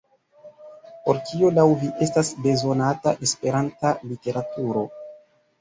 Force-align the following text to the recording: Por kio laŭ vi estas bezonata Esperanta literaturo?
Por 1.09 1.19
kio 1.27 1.51
laŭ 1.57 1.65
vi 1.83 1.91
estas 2.07 2.31
bezonata 2.47 3.13
Esperanta 3.29 3.93
literaturo? 4.15 4.87